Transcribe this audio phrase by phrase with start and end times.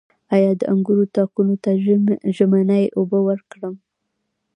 [0.35, 1.71] آیا د انګورو تاکونو ته
[2.37, 3.75] ژمنۍ اوبه ورکړم؟